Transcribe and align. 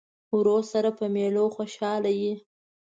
ورور 0.37 0.63
سره 0.73 0.89
په 0.97 1.05
مېلو 1.15 1.45
خوشحاله 1.55 2.11
یې. 2.21 2.33